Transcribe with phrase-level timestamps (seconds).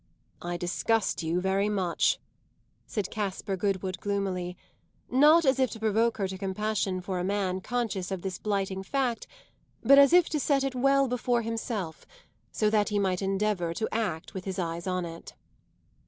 [0.41, 2.17] "I disgust you very much,"
[2.87, 4.57] said Caspar Goodwood gloomily;
[5.11, 8.81] not as if to provoke her to compassion for a man conscious of this blighting
[8.81, 9.27] fact,
[9.83, 12.07] but as if to set it well before himself,
[12.51, 15.35] so that he might endeavour to act with his eyes on it.